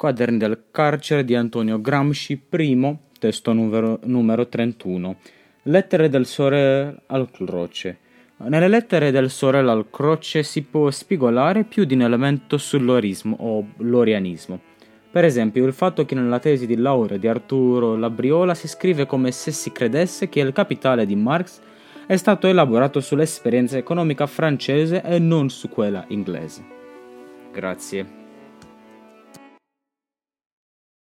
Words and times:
Quaderni 0.00 0.38
del 0.38 0.62
carcere 0.70 1.26
di 1.26 1.34
Antonio 1.34 1.78
Gramsci, 1.78 2.38
primo, 2.38 3.08
testo 3.18 3.52
numero, 3.52 4.00
numero 4.04 4.48
31. 4.48 5.16
Lettere 5.64 6.08
del 6.08 6.24
Sore 6.24 7.02
al 7.08 7.30
Croce. 7.30 7.98
Nelle 8.38 8.68
lettere 8.68 9.10
del 9.10 9.28
Sorella 9.28 9.72
al 9.72 9.90
Croce 9.90 10.42
si 10.42 10.62
può 10.62 10.90
spigolare 10.90 11.64
più 11.64 11.84
di 11.84 11.92
un 11.92 12.00
elemento 12.00 12.56
sull'orismo 12.56 13.36
o 13.40 13.72
l'orianismo. 13.76 14.58
Per 15.10 15.22
esempio, 15.26 15.66
il 15.66 15.74
fatto 15.74 16.06
che 16.06 16.14
nella 16.14 16.38
tesi 16.38 16.66
di 16.66 16.76
laurea 16.76 17.18
di 17.18 17.28
Arturo 17.28 17.94
Labriola 17.94 18.54
si 18.54 18.68
scrive 18.68 19.04
come 19.04 19.32
se 19.32 19.50
si 19.50 19.70
credesse 19.70 20.30
che 20.30 20.40
il 20.40 20.54
capitale 20.54 21.04
di 21.04 21.14
Marx 21.14 21.60
è 22.06 22.16
stato 22.16 22.46
elaborato 22.46 23.00
sull'esperienza 23.00 23.76
economica 23.76 24.26
francese 24.26 25.02
e 25.02 25.18
non 25.18 25.50
su 25.50 25.68
quella 25.68 26.06
inglese. 26.08 26.64
Grazie. 27.52 28.29